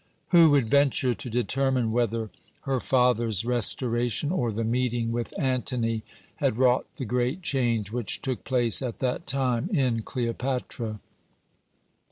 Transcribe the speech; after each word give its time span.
"Who 0.29 0.49
would 0.49 0.67
venture 0.71 1.13
to 1.13 1.29
determine 1.29 1.91
whether 1.91 2.31
her 2.63 2.79
father's 2.79 3.45
restoration, 3.45 4.31
or 4.31 4.51
the 4.51 4.63
meeting 4.63 5.11
with 5.11 5.31
Antony, 5.39 6.01
had 6.37 6.57
wrought 6.57 6.87
the 6.95 7.05
great 7.05 7.43
change 7.43 7.91
which 7.91 8.19
took 8.19 8.43
place 8.43 8.81
at 8.81 8.97
that 8.97 9.27
time 9.27 9.69
in 9.69 10.01
Cleopatra? 10.01 10.99